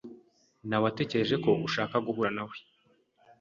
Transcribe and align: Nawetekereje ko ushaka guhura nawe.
Nawetekereje 0.69 1.35
ko 1.43 1.51
ushaka 1.67 1.95
guhura 2.05 2.29
nawe. 2.35 2.55